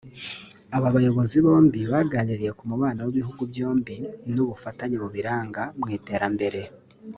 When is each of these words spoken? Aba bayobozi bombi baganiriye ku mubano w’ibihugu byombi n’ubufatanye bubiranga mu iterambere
Aba 0.75 0.87
bayobozi 0.95 1.37
bombi 1.45 1.79
baganiriye 1.91 2.51
ku 2.57 2.63
mubano 2.71 2.99
w’ibihugu 3.03 3.41
byombi 3.51 3.95
n’ubufatanye 4.33 4.95
bubiranga 5.03 5.61
mu 5.79 5.87
iterambere 5.97 6.61